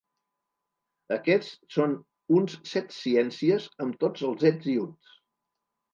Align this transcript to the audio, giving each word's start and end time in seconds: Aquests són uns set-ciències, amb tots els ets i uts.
Aquests 1.15 1.51
són 1.75 1.93
uns 2.39 2.57
set-ciències, 2.71 3.69
amb 3.87 4.03
tots 4.05 4.29
els 4.31 4.51
ets 4.55 4.71
i 4.75 4.79
uts. 4.87 5.17